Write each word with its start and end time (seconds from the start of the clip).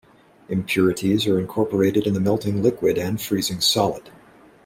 Impurities 0.49 1.27
are 1.27 1.37
incorporated 1.39 2.07
in 2.07 2.15
the 2.15 2.19
melting 2.19 2.63
liquid 2.63 2.97
and 2.97 3.21
freezing 3.21 3.59
solid. 3.61 4.09